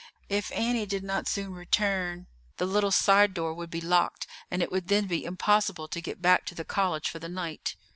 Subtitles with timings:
[0.29, 2.25] If Annie did not soon return,
[2.57, 6.23] the little side door would be locked, and it would then be impossible to get
[6.23, 7.75] back to the college for the night.